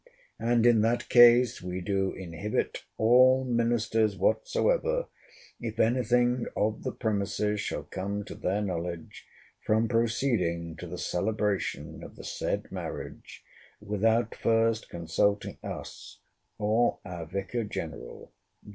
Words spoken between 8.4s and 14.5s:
knowledge, from proceeding to the celebration of the said Marriage; without